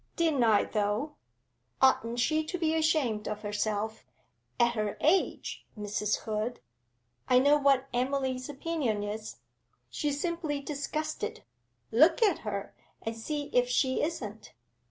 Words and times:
'Didn't 0.15 0.43
I, 0.43 0.63
though! 0.63 1.17
Oughtn't 1.79 2.17
she 2.19 2.43
to 2.45 2.57
be 2.57 2.73
ashamed 2.73 3.27
of 3.27 3.43
herself, 3.43 4.03
at 4.59 4.73
her 4.73 4.97
age, 4.99 5.67
Mrs. 5.77 6.21
Hood! 6.21 6.59
I 7.27 7.37
know 7.37 7.55
what 7.59 7.85
Emily's 7.93 8.49
opinion 8.49 9.03
is; 9.03 9.37
she's 9.91 10.19
simply 10.19 10.59
disgusted. 10.59 11.43
Look 11.91 12.23
at 12.23 12.39
her, 12.39 12.73
and 13.03 13.15
see 13.15 13.51
if 13.53 13.69
she 13.69 14.01
isn't.' 14.01 14.55